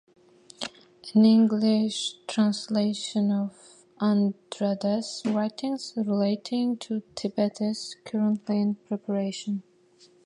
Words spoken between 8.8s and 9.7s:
preparation.